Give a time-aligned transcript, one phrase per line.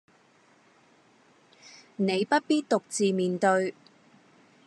[1.95, 3.75] 你不必獨自面對